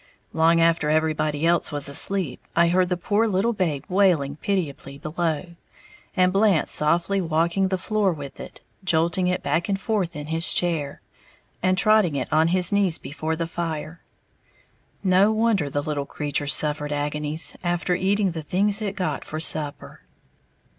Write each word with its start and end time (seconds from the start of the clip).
Long 0.33 0.59
after 0.59 0.89
everybody 0.89 1.45
else 1.45 1.71
was 1.71 1.87
asleep, 1.87 2.41
I 2.55 2.69
heard 2.69 2.89
the 2.89 2.97
poor 2.97 3.27
little 3.27 3.53
babe 3.53 3.83
wailing 3.87 4.35
pitiably 4.37 4.97
below, 4.97 5.55
and 6.17 6.33
Blant 6.33 6.69
softly 6.69 7.21
walking 7.21 7.67
the 7.67 7.77
floor 7.77 8.11
with 8.11 8.39
it, 8.39 8.61
jolting 8.83 9.27
it 9.27 9.43
back 9.43 9.69
and 9.69 9.79
forth 9.79 10.15
in 10.15 10.25
his 10.33 10.53
chair, 10.53 11.01
and 11.61 11.77
trotting 11.77 12.15
it 12.15 12.33
on 12.33 12.47
his 12.47 12.71
knees 12.71 12.97
before 12.97 13.35
the 13.35 13.45
fire. 13.45 14.01
No 15.03 15.31
wonder 15.31 15.69
the 15.69 15.83
little 15.83 16.07
creature 16.07 16.47
suffered 16.47 16.91
agonies 16.91 17.55
after 17.63 17.93
eating 17.93 18.31
the 18.31 18.41
things 18.41 18.81
it 18.81 18.95
got 18.95 19.23
for 19.23 19.39
supper. 19.39 20.01